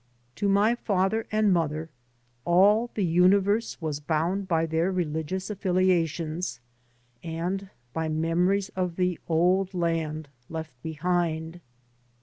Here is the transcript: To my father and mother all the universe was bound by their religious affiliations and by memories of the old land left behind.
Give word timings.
To 0.37 0.49
my 0.49 0.73
father 0.73 1.27
and 1.31 1.53
mother 1.53 1.91
all 2.43 2.89
the 2.95 3.05
universe 3.05 3.79
was 3.79 3.99
bound 3.99 4.47
by 4.47 4.65
their 4.65 4.91
religious 4.91 5.51
affiliations 5.51 6.59
and 7.21 7.69
by 7.93 8.09
memories 8.09 8.69
of 8.69 8.95
the 8.95 9.19
old 9.29 9.75
land 9.75 10.27
left 10.49 10.73
behind. 10.81 11.61